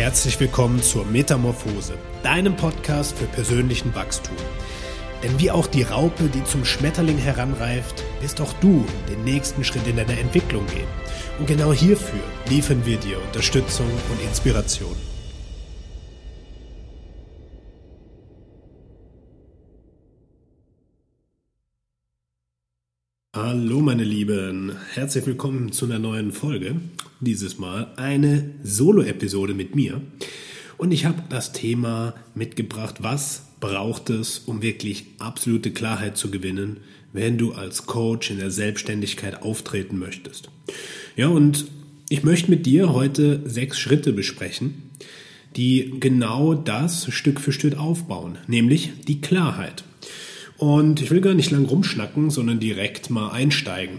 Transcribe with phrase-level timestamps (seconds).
[0.00, 4.34] herzlich willkommen zur Metamorphose, deinem Podcast für persönlichen Wachstum.
[5.22, 9.86] Denn wie auch die Raupe, die zum Schmetterling heranreift, wirst auch du den nächsten Schritt
[9.86, 10.88] in deiner Entwicklung gehen.
[11.38, 14.96] Und genau hierfür liefern wir dir Unterstützung und Inspiration.
[23.36, 26.76] Hallo meine Lieben, herzlich willkommen zu einer neuen Folge.
[27.20, 30.00] Dieses Mal eine Solo-Episode mit mir.
[30.78, 36.78] Und ich habe das Thema mitgebracht, was braucht es, um wirklich absolute Klarheit zu gewinnen,
[37.12, 40.50] wenn du als Coach in der Selbstständigkeit auftreten möchtest.
[41.14, 41.66] Ja, und
[42.08, 44.90] ich möchte mit dir heute sechs Schritte besprechen,
[45.56, 49.84] die genau das Stück für Stück aufbauen, nämlich die Klarheit.
[50.56, 53.98] Und ich will gar nicht lang rumschnacken, sondern direkt mal einsteigen.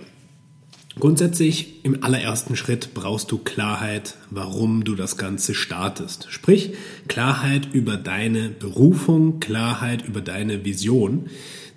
[1.02, 6.28] Grundsätzlich im allerersten Schritt brauchst du Klarheit, warum du das Ganze startest.
[6.30, 6.74] Sprich,
[7.08, 11.26] Klarheit über deine Berufung, Klarheit über deine Vision.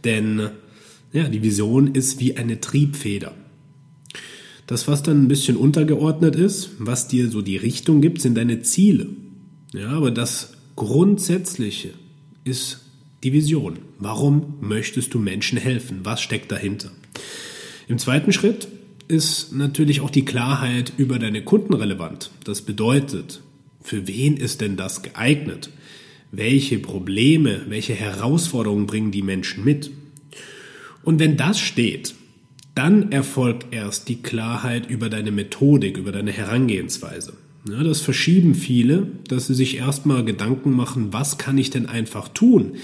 [0.05, 0.50] Denn
[1.14, 3.33] ja, die Vision ist wie eine Triebfeder.
[4.66, 8.61] Das, was dann ein bisschen untergeordnet ist, was dir so die Richtung gibt, sind deine
[8.61, 9.06] Ziele.
[9.72, 11.94] Ja, aber das Grundsätzliche
[12.44, 12.84] ist
[13.22, 13.78] die Vision.
[13.98, 16.00] Warum möchtest du Menschen helfen?
[16.03, 16.91] Was steckt dahinter?
[17.88, 18.69] Im zweiten Schritt
[19.08, 22.30] ist natürlich auch die Klarheit über deine Kunden relevant.
[22.44, 23.42] Das bedeutet,
[23.80, 25.70] für wen ist denn das geeignet?
[26.33, 29.91] Welche Probleme, welche Herausforderungen bringen die Menschen mit?
[31.02, 32.14] Und wenn das steht,
[32.75, 37.34] dann erfolgt erst die Klarheit über deine Methodik, über deine Herangehensweise.
[37.69, 42.28] Ja, das verschieben viele, dass sie sich erstmal Gedanken machen, was kann ich denn einfach
[42.28, 42.77] tun,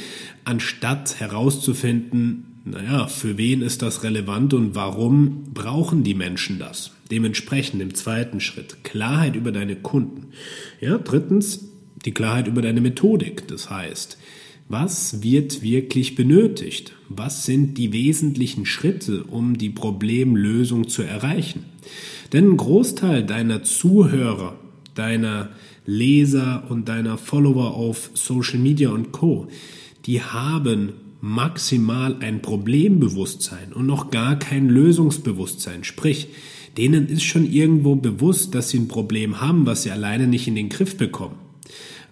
[0.45, 6.93] anstatt herauszufinden, naja, für wen ist das relevant und warum brauchen die Menschen das?
[7.11, 10.29] Dementsprechend im zweiten Schritt Klarheit über deine Kunden.
[10.81, 11.69] Ja, drittens
[12.05, 13.49] die Klarheit über deine Methodik.
[13.49, 14.19] Das heißt,
[14.69, 16.93] was wird wirklich benötigt?
[17.09, 21.65] Was sind die wesentlichen Schritte, um die Problemlösung zu erreichen?
[22.33, 24.57] Denn ein Großteil deiner Zuhörer
[24.95, 25.51] deiner
[25.87, 29.49] Leser und deiner Follower auf Social Media und Co,
[30.07, 35.85] die haben maximal ein Problembewusstsein und noch gar kein Lösungsbewusstsein.
[35.85, 36.29] Sprich,
[36.77, 40.55] denen ist schon irgendwo bewusst, dass sie ein Problem haben, was sie alleine nicht in
[40.55, 41.37] den Griff bekommen.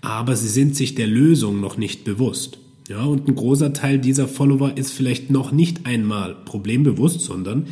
[0.00, 2.58] Aber sie sind sich der Lösung noch nicht bewusst.
[2.88, 7.66] Ja, und ein großer Teil dieser Follower ist vielleicht noch nicht einmal problembewusst, sondern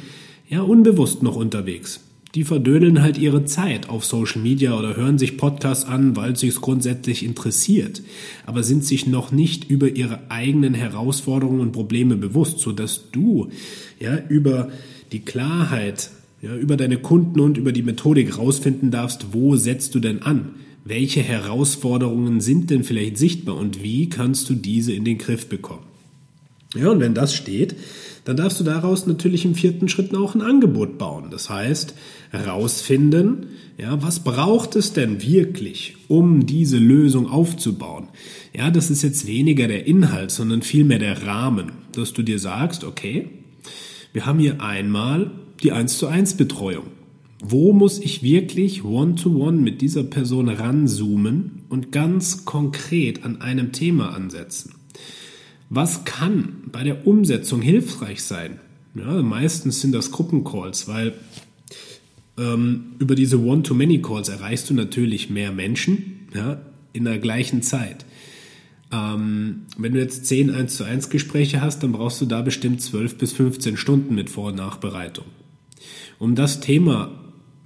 [0.49, 2.06] ja unbewusst noch unterwegs
[2.37, 6.61] die verdödeln halt ihre Zeit auf Social Media oder hören sich Podcasts an, weil es
[6.61, 8.03] grundsätzlich interessiert,
[8.45, 13.49] aber sind sich noch nicht über ihre eigenen Herausforderungen und Probleme bewusst, so dass du
[13.99, 14.69] ja über
[15.13, 16.11] die Klarheit,
[16.43, 20.57] ja, über deine Kunden und über die Methodik rausfinden darfst, wo setzt du denn an?
[20.85, 25.96] Welche Herausforderungen sind denn vielleicht sichtbar und wie kannst du diese in den Griff bekommen?
[26.79, 27.77] Ja, und wenn das steht,
[28.25, 31.29] dann darfst du daraus natürlich im vierten Schritt auch ein Angebot bauen.
[31.31, 31.95] Das heißt,
[32.31, 33.47] herausfinden,
[33.79, 38.09] ja, was braucht es denn wirklich, um diese Lösung aufzubauen?
[38.53, 42.83] Ja, das ist jetzt weniger der Inhalt, sondern vielmehr der Rahmen, dass du dir sagst,
[42.83, 43.29] okay,
[44.13, 45.31] wir haben hier einmal
[45.63, 46.87] die 1 zu 1 Betreuung.
[47.45, 53.71] Wo muss ich wirklich one-to-one -one mit dieser Person ranzoomen und ganz konkret an einem
[53.71, 54.73] Thema ansetzen?
[55.69, 58.61] Was kann bei der Umsetzung hilfreich sein?
[58.95, 61.15] Ja, meistens sind das Gruppencalls, weil
[62.39, 66.61] ähm, über diese One-to-Many-Calls erreichst du natürlich mehr Menschen ja,
[66.93, 68.07] in der gleichen Zeit.
[68.93, 72.81] Ähm, wenn du jetzt 10 1 zu 1 Gespräche hast, dann brauchst du da bestimmt
[72.81, 75.27] 12 bis 15 Stunden mit Vor- und Nachbereitung.
[76.19, 77.11] Um das Thema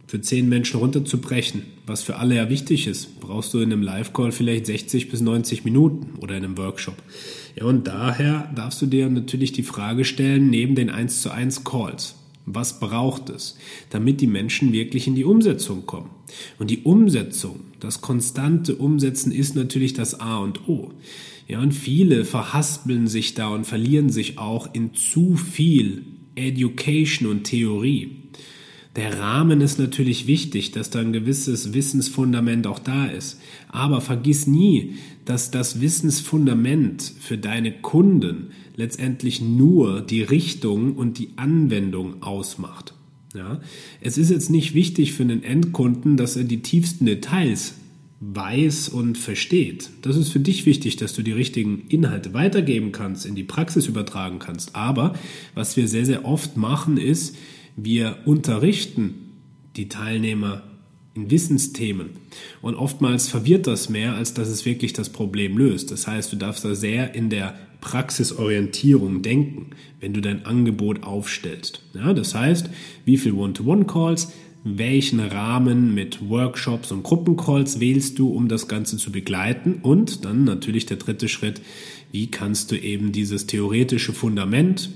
[0.07, 4.31] für 10 Menschen runterzubrechen, was für alle ja wichtig ist, brauchst du in einem Live-Call
[4.31, 6.95] vielleicht 60 bis 90 Minuten oder in einem Workshop.
[7.57, 11.65] Ja, und daher darfst du dir natürlich die Frage stellen, neben den 1 zu 1
[11.65, 12.15] Calls,
[12.47, 13.59] was braucht es,
[13.91, 16.11] damit die Menschen wirklich in die Umsetzung kommen?
[16.61, 20.93] Und die Umsetzung, das konstante Umsetzen ist natürlich das A und O.
[21.49, 26.05] Ja, und viele verhaspeln sich da und verlieren sich auch in zu viel
[26.37, 28.20] Education und Theorie.
[28.97, 33.41] Der Rahmen ist natürlich wichtig, dass da ein gewisses Wissensfundament auch da ist.
[33.69, 41.31] Aber vergiss nie, dass das Wissensfundament für deine Kunden letztendlich nur die Richtung und die
[41.37, 42.95] Anwendung ausmacht.
[43.35, 43.61] Ja?
[44.01, 47.75] Es ist jetzt nicht wichtig für einen Endkunden, dass er die tiefsten Details
[48.21, 49.89] weiß und versteht.
[50.03, 53.87] Das ist für dich wichtig, dass du die richtigen Inhalte weitergeben kannst, in die Praxis
[53.87, 54.75] übertragen kannst.
[54.75, 55.15] Aber
[55.55, 57.37] was wir sehr, sehr oft machen, ist,
[57.77, 59.33] wir unterrichten
[59.77, 60.63] die Teilnehmer
[61.15, 62.11] in Wissensthemen.
[62.63, 65.91] Und oftmals verwirrt das mehr, als dass es wirklich das Problem löst.
[65.91, 69.71] Das heißt, du darfst da sehr in der Praxisorientierung denken,
[70.01, 71.83] wenn du dein Angebot aufstellst.
[71.95, 72.71] Ja, das heißt,
[73.05, 74.33] wie viel One-to-One-Calls,
[74.63, 79.79] welchen Rahmen mit Workshops und Gruppencalls wählst du, um das Ganze zu begleiten?
[79.83, 81.63] Und dann natürlich der dritte Schritt,
[82.13, 84.91] wie kannst du eben dieses theoretische Fundament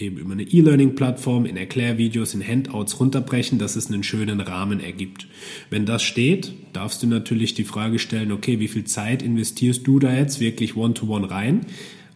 [0.00, 5.28] eben über eine E-Learning-Plattform, in Erklärvideos, in Handouts runterbrechen, dass es einen schönen Rahmen ergibt.
[5.68, 9.98] Wenn das steht, darfst du natürlich die Frage stellen, okay, wie viel Zeit investierst du
[9.98, 11.66] da jetzt wirklich One-to-One -one rein?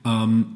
[0.05, 0.47] Ähm,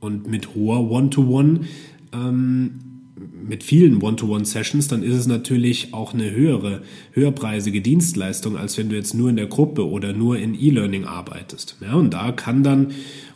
[0.00, 2.83] und mit hoher One-to-One -One, ähm,
[3.16, 6.82] mit vielen One-to-One-Sessions, dann ist es natürlich auch eine höhere,
[7.12, 11.76] höherpreisige Dienstleistung, als wenn du jetzt nur in der Gruppe oder nur in E-Learning arbeitest.
[11.80, 12.88] Ja, und da kann dann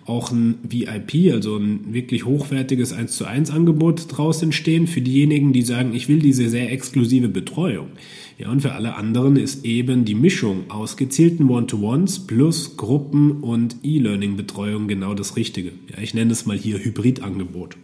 [0.04, 5.52] auch ein VIP, also ein wirklich hochwertiges 1 zu 1 Angebot draus entstehen für diejenigen,
[5.52, 7.88] die sagen, ich will diese sehr exklusive Betreuung.
[8.38, 13.76] Ja, und für alle anderen ist eben die Mischung aus gezielten One-to-Ones plus Gruppen- und
[13.82, 15.72] E-Learning-Betreuung genau das Richtige.
[15.90, 17.76] Ja, ich nenne es mal hier Hybridangebot.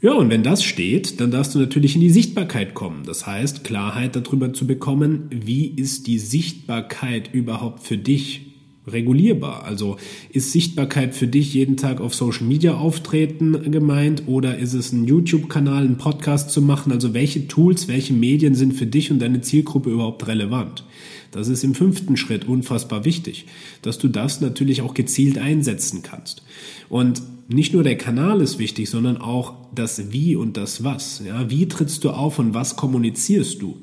[0.00, 3.02] Ja, und wenn das steht, dann darfst du natürlich in die Sichtbarkeit kommen.
[3.04, 8.46] Das heißt, Klarheit darüber zu bekommen, wie ist die Sichtbarkeit überhaupt für dich
[8.86, 9.64] regulierbar?
[9.64, 9.96] Also
[10.30, 15.04] ist Sichtbarkeit für dich jeden Tag auf Social Media auftreten gemeint oder ist es ein
[15.04, 16.92] YouTube-Kanal, ein Podcast zu machen?
[16.92, 20.84] Also welche Tools, welche Medien sind für dich und deine Zielgruppe überhaupt relevant?
[21.32, 23.46] Das ist im fünften Schritt unfassbar wichtig,
[23.82, 26.44] dass du das natürlich auch gezielt einsetzen kannst.
[26.88, 31.22] Und nicht nur der Kanal ist wichtig, sondern auch das Wie und das Was.
[31.26, 33.78] Ja, wie trittst du auf und was kommunizierst du?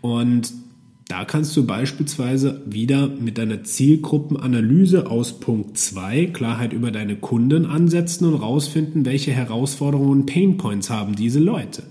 [0.00, 0.52] Und
[1.08, 7.66] da kannst du beispielsweise wieder mit deiner Zielgruppenanalyse aus Punkt 2 Klarheit über deine Kunden
[7.66, 11.84] ansetzen und rausfinden, welche Herausforderungen und Painpoints haben diese Leute.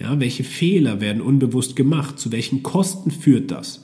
[0.00, 2.18] Ja, welche Fehler werden unbewusst gemacht?
[2.18, 3.82] Zu welchen Kosten führt das?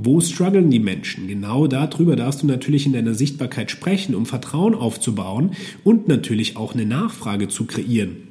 [0.00, 1.26] Wo strugglen die Menschen?
[1.26, 6.72] Genau darüber darfst du natürlich in deiner Sichtbarkeit sprechen, um Vertrauen aufzubauen und natürlich auch
[6.72, 8.28] eine Nachfrage zu kreieren.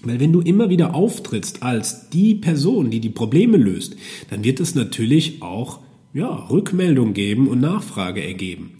[0.00, 3.96] Weil wenn du immer wieder auftrittst als die Person, die die Probleme löst,
[4.30, 5.80] dann wird es natürlich auch
[6.14, 8.70] ja, Rückmeldung geben und Nachfrage ergeben.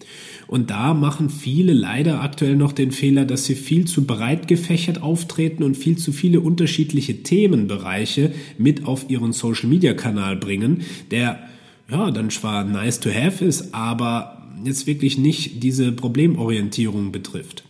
[0.47, 5.03] Und da machen viele leider aktuell noch den Fehler, dass sie viel zu breit gefächert
[5.03, 11.51] auftreten und viel zu viele unterschiedliche Themenbereiche mit auf ihren Social Media Kanal bringen, der
[11.91, 17.65] ja, dann zwar nice to have ist, aber jetzt wirklich nicht diese Problemorientierung betrifft.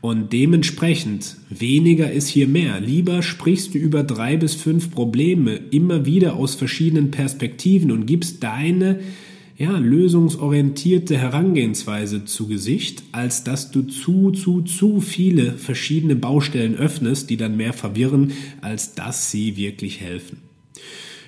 [0.00, 2.80] Und dementsprechend weniger ist hier mehr.
[2.80, 8.42] Lieber sprichst du über drei bis fünf Probleme immer wieder aus verschiedenen Perspektiven und gibst
[8.44, 9.00] deine
[9.58, 17.30] ja, lösungsorientierte Herangehensweise zu Gesicht, als dass du zu, zu, zu viele verschiedene Baustellen öffnest,
[17.30, 20.38] die dann mehr verwirren, als dass sie wirklich helfen.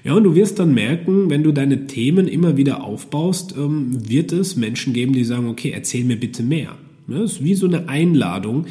[0.09, 4.33] Ja, und du wirst dann merken, wenn du deine Themen immer wieder aufbaust, ähm, wird
[4.33, 6.79] es Menschen geben, die sagen, okay, erzähl mir bitte mehr.
[7.09, 8.65] Das ist wie so eine Einladung,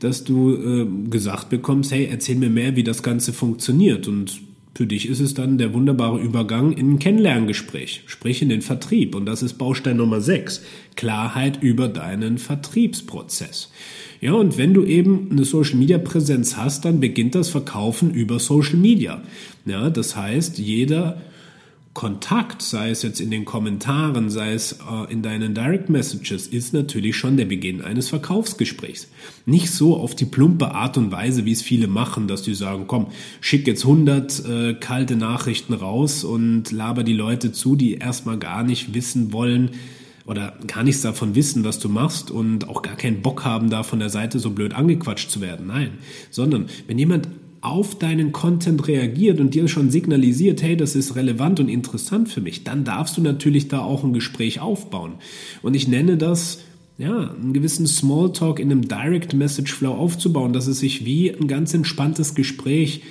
[0.00, 4.06] dass du äh, gesagt bekommst, hey, erzähl mir mehr, wie das Ganze funktioniert.
[4.06, 4.42] Und
[4.74, 9.14] für dich ist es dann der wunderbare Übergang in ein Kennenlerngespräch, sprich in den Vertrieb.
[9.14, 10.62] Und das ist Baustein Nummer 6,
[10.94, 13.70] Klarheit über deinen Vertriebsprozess.
[14.22, 18.38] Ja, und wenn du eben eine Social Media Präsenz hast, dann beginnt das Verkaufen über
[18.38, 19.20] Social Media.
[19.66, 21.20] Ja, das heißt, jeder
[21.92, 26.72] Kontakt, sei es jetzt in den Kommentaren, sei es äh, in deinen Direct Messages, ist
[26.72, 29.08] natürlich schon der Beginn eines Verkaufsgesprächs.
[29.44, 32.84] Nicht so auf die plumpe Art und Weise, wie es viele machen, dass die sagen,
[32.86, 33.08] komm,
[33.40, 38.62] schick jetzt 100 äh, kalte Nachrichten raus und laber die Leute zu, die erstmal gar
[38.62, 39.72] nicht wissen wollen,
[40.26, 43.82] oder gar nichts davon wissen, was du machst und auch gar keinen Bock haben, da
[43.82, 45.66] von der Seite so blöd angequatscht zu werden.
[45.66, 45.92] Nein,
[46.30, 47.28] sondern wenn jemand
[47.60, 52.40] auf deinen Content reagiert und dir schon signalisiert, hey, das ist relevant und interessant für
[52.40, 55.14] mich, dann darfst du natürlich da auch ein Gespräch aufbauen.
[55.62, 56.58] Und ich nenne das
[56.98, 61.48] ja, einen gewissen Smalltalk in einem Direct Message Flow aufzubauen, dass es sich wie ein
[61.48, 63.02] ganz entspanntes Gespräch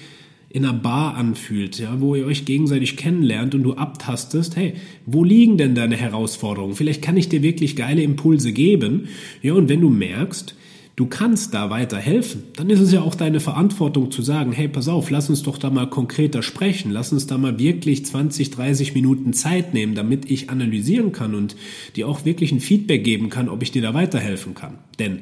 [0.53, 4.73] in einer Bar anfühlt, ja, wo ihr euch gegenseitig kennenlernt und du abtastest, hey,
[5.05, 6.75] wo liegen denn deine Herausforderungen?
[6.75, 9.07] Vielleicht kann ich dir wirklich geile Impulse geben.
[9.41, 10.55] Ja, und wenn du merkst,
[10.97, 14.89] du kannst da weiterhelfen, dann ist es ja auch deine Verantwortung zu sagen, hey, pass
[14.89, 18.93] auf, lass uns doch da mal konkreter sprechen, lass uns da mal wirklich 20, 30
[18.93, 21.55] Minuten Zeit nehmen, damit ich analysieren kann und
[21.95, 24.79] dir auch wirklich ein Feedback geben kann, ob ich dir da weiterhelfen kann.
[24.99, 25.19] Denn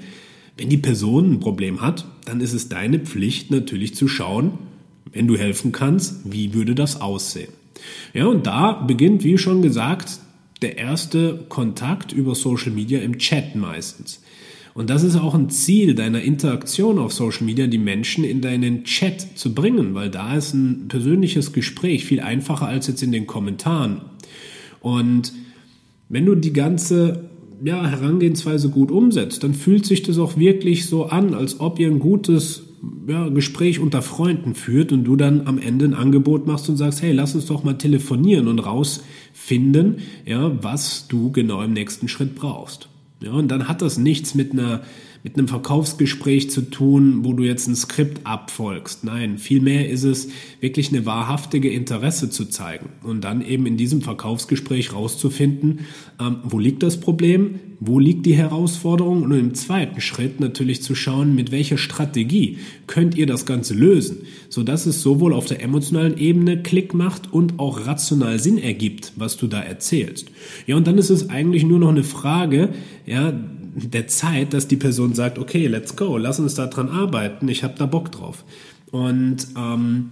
[0.57, 4.53] wenn die Person ein Problem hat, dann ist es deine Pflicht natürlich zu schauen,
[5.11, 7.53] wenn du helfen kannst, wie würde das aussehen?
[8.13, 10.19] Ja, und da beginnt, wie schon gesagt,
[10.61, 14.21] der erste Kontakt über Social Media im Chat meistens.
[14.73, 18.83] Und das ist auch ein Ziel deiner Interaktion auf Social Media, die Menschen in deinen
[18.83, 23.27] Chat zu bringen, weil da ist ein persönliches Gespräch viel einfacher als jetzt in den
[23.27, 24.01] Kommentaren.
[24.79, 25.33] Und
[26.07, 27.29] wenn du die ganze
[27.63, 31.87] ja, Herangehensweise gut umsetzt, dann fühlt sich das auch wirklich so an, als ob ihr
[31.87, 32.68] ein gutes
[33.07, 37.01] ja, Gespräch unter Freunden führt und du dann am Ende ein Angebot machst und sagst,
[37.01, 42.35] hey, lass uns doch mal telefonieren und rausfinden, ja, was du genau im nächsten Schritt
[42.35, 42.89] brauchst.
[43.21, 44.81] Ja, und dann hat das nichts mit einer
[45.23, 49.03] mit einem Verkaufsgespräch zu tun, wo du jetzt ein Skript abfolgst.
[49.03, 50.29] Nein, vielmehr ist es
[50.61, 55.81] wirklich eine wahrhaftige Interesse zu zeigen und dann eben in diesem Verkaufsgespräch rauszufinden,
[56.21, 60.95] ähm, wo liegt das Problem, wo liegt die Herausforderung und im zweiten Schritt natürlich zu
[60.95, 62.57] schauen, mit welcher Strategie
[62.87, 67.59] könnt ihr das Ganze lösen, sodass es sowohl auf der emotionalen Ebene Klick macht und
[67.59, 70.29] auch rational Sinn ergibt, was du da erzählst.
[70.67, 72.69] Ja, und dann ist es eigentlich nur noch eine Frage,
[73.05, 73.33] ja,
[73.87, 77.63] der Zeit, dass die Person sagt, okay, let's go, lass uns da dran arbeiten, ich
[77.63, 78.43] habe da Bock drauf.
[78.91, 80.09] Und ähm,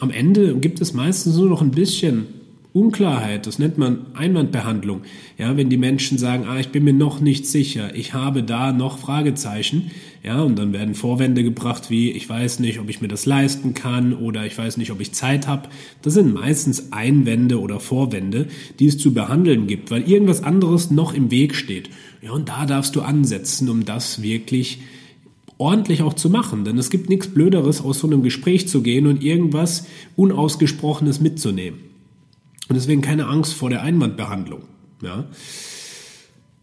[0.00, 2.26] am Ende gibt es meistens nur noch ein bisschen
[2.74, 5.02] Unklarheit, das nennt man Einwandbehandlung.
[5.38, 8.72] Ja, wenn die Menschen sagen, ah, ich bin mir noch nicht sicher, ich habe da
[8.72, 9.92] noch Fragezeichen,
[10.24, 13.74] ja, und dann werden Vorwände gebracht wie, ich weiß nicht, ob ich mir das leisten
[13.74, 15.68] kann oder ich weiß nicht, ob ich Zeit habe.
[16.02, 18.48] Das sind meistens Einwände oder Vorwände,
[18.80, 21.90] die es zu behandeln gibt, weil irgendwas anderes noch im Weg steht.
[22.22, 24.80] Ja, und da darfst du ansetzen, um das wirklich
[25.58, 26.64] ordentlich auch zu machen.
[26.64, 31.93] Denn es gibt nichts Blöderes, aus so einem Gespräch zu gehen und irgendwas Unausgesprochenes mitzunehmen.
[32.68, 34.62] Und deswegen keine Angst vor der Einwandbehandlung.
[35.02, 35.26] Ja.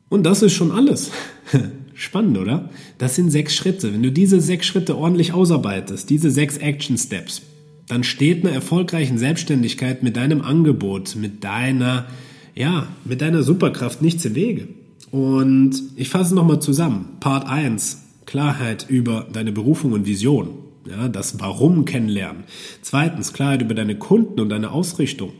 [0.09, 1.11] Und das ist schon alles.
[1.93, 2.69] Spannend, oder?
[2.97, 3.93] Das sind sechs Schritte.
[3.93, 7.43] Wenn du diese sechs Schritte ordentlich ausarbeitest, diese sechs Action Steps,
[7.87, 12.07] dann steht einer erfolgreichen Selbstständigkeit mit deinem Angebot, mit deiner,
[12.55, 14.67] ja, mit deiner Superkraft nichts im Wege.
[15.11, 17.17] Und ich fasse nochmal zusammen.
[17.19, 20.49] Part 1, Klarheit über deine Berufung und Vision.
[20.89, 22.45] Ja, das Warum kennenlernen.
[22.81, 25.33] Zweitens, Klarheit über deine Kunden und deine Ausrichtung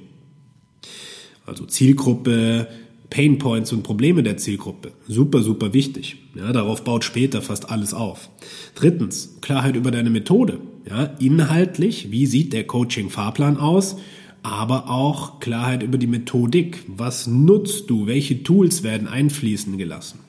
[1.52, 2.68] also Zielgruppe,
[3.10, 4.94] Pain Points und Probleme der Zielgruppe.
[5.06, 6.16] Super, super wichtig.
[6.34, 8.30] Ja, darauf baut später fast alles auf.
[8.74, 10.60] Drittens, Klarheit über deine Methode.
[10.90, 13.98] Ja, inhaltlich, wie sieht der Coaching-Fahrplan aus?
[14.44, 16.84] Aber auch Klarheit über die Methodik.
[16.88, 18.08] Was nutzt du?
[18.08, 20.20] Welche Tools werden einfließen gelassen?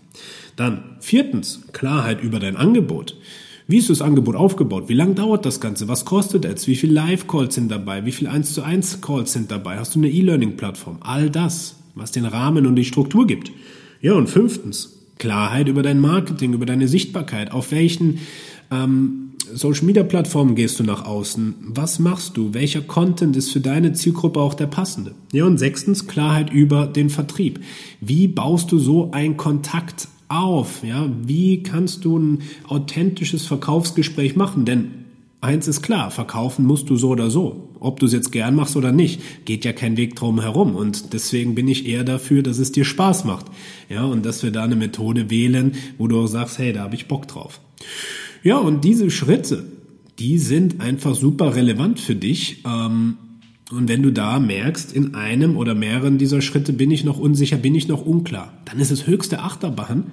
[0.56, 3.16] Dann viertens, Klarheit über dein Angebot.
[3.66, 4.88] Wie ist das Angebot aufgebaut?
[4.88, 5.88] Wie lange dauert das Ganze?
[5.88, 6.66] Was kostet es?
[6.66, 8.04] Wie viele Live-Calls sind dabei?
[8.04, 9.78] Wie viele 1 zu 1 Calls sind dabei?
[9.78, 10.98] Hast du eine E-Learning-Plattform?
[11.00, 13.52] All das, was den Rahmen und die Struktur gibt.
[14.00, 17.52] Ja, und fünftens, Klarheit über dein Marketing, über deine Sichtbarkeit.
[17.52, 18.18] Auf welchen
[18.72, 21.54] ähm, Social Media Plattformen gehst du nach außen?
[21.68, 22.54] Was machst du?
[22.54, 25.14] Welcher Content ist für deine Zielgruppe auch der passende?
[25.32, 27.60] Ja, und sechstens, Klarheit über den Vertrieb.
[28.00, 30.82] Wie baust du so einen Kontakt auf?
[30.84, 34.64] Ja, wie kannst du ein authentisches Verkaufsgespräch machen?
[34.64, 34.92] Denn
[35.40, 37.68] eins ist klar, verkaufen musst du so oder so.
[37.80, 40.76] Ob du es jetzt gern machst oder nicht, geht ja kein Weg drum herum.
[40.76, 43.46] Und deswegen bin ich eher dafür, dass es dir Spaß macht.
[43.88, 46.94] Ja, und dass wir da eine Methode wählen, wo du auch sagst, hey, da habe
[46.94, 47.60] ich Bock drauf.
[48.44, 49.66] Ja, und diese Schritte,
[50.18, 52.62] die sind einfach super relevant für dich.
[52.64, 53.16] Ähm,
[53.72, 57.56] und wenn du da merkst, in einem oder mehreren dieser Schritte bin ich noch unsicher,
[57.56, 60.04] bin ich noch unklar, dann ist es höchste Achterbahn.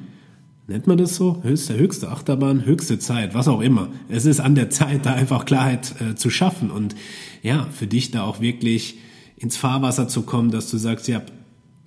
[0.67, 1.41] Nennt man das so?
[1.43, 3.89] Höchste, höchste Achterbahn, höchste Zeit, was auch immer.
[4.07, 6.95] Es ist an der Zeit, da einfach Klarheit äh, zu schaffen und
[7.41, 8.99] ja, für dich da auch wirklich
[9.35, 11.21] ins Fahrwasser zu kommen, dass du sagst, ja,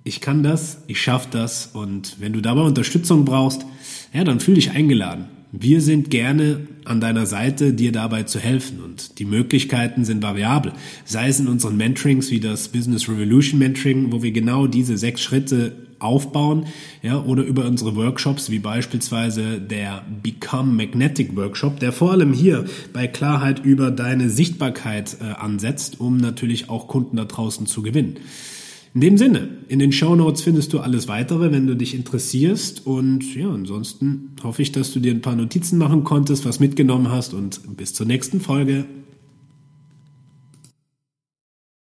[0.03, 3.65] ich kann das, ich schaffe das und wenn du dabei Unterstützung brauchst,
[4.13, 5.25] ja, dann fühl dich eingeladen.
[5.55, 10.73] Wir sind gerne an deiner Seite, dir dabei zu helfen und die Möglichkeiten sind variabel.
[11.05, 15.21] Sei es in unseren Mentorings wie das Business Revolution Mentoring, wo wir genau diese sechs
[15.21, 16.65] Schritte aufbauen,
[17.03, 22.65] ja, oder über unsere Workshops, wie beispielsweise der Become Magnetic Workshop, der vor allem hier
[22.91, 28.17] bei Klarheit über deine Sichtbarkeit äh, ansetzt, um natürlich auch Kunden da draußen zu gewinnen.
[28.95, 32.85] In dem Sinne, in den Show Notes findest du alles weitere, wenn du dich interessierst.
[32.85, 37.09] Und ja, ansonsten hoffe ich, dass du dir ein paar Notizen machen konntest, was mitgenommen
[37.09, 38.85] hast und bis zur nächsten Folge.